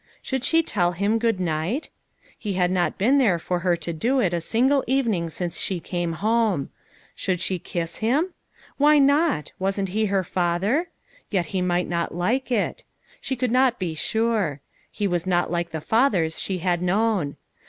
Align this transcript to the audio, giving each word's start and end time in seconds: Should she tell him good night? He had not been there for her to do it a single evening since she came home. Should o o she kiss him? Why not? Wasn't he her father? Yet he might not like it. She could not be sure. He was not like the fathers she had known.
Should 0.23 0.43
she 0.43 0.63
tell 0.63 0.93
him 0.93 1.19
good 1.19 1.39
night? 1.39 1.91
He 2.35 2.53
had 2.53 2.71
not 2.71 2.97
been 2.97 3.19
there 3.19 3.37
for 3.37 3.59
her 3.59 3.75
to 3.77 3.93
do 3.93 4.19
it 4.19 4.33
a 4.33 4.41
single 4.41 4.83
evening 4.87 5.29
since 5.29 5.59
she 5.59 5.79
came 5.79 6.13
home. 6.13 6.71
Should 7.13 7.33
o 7.33 7.35
o 7.35 7.37
she 7.37 7.59
kiss 7.59 7.97
him? 7.97 8.33
Why 8.77 8.97
not? 8.97 9.51
Wasn't 9.59 9.89
he 9.89 10.07
her 10.07 10.23
father? 10.23 10.89
Yet 11.29 11.45
he 11.53 11.61
might 11.61 11.87
not 11.87 12.15
like 12.15 12.49
it. 12.51 12.83
She 13.21 13.35
could 13.35 13.51
not 13.51 13.77
be 13.77 13.93
sure. 13.93 14.59
He 14.89 15.05
was 15.07 15.27
not 15.27 15.51
like 15.51 15.69
the 15.69 15.79
fathers 15.79 16.41
she 16.41 16.57
had 16.57 16.81
known. 16.81 17.35